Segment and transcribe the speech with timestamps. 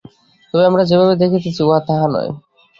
[0.49, 2.31] তবে আমরা যেভাবে দেখিতেছি, উহা তাহা নয়।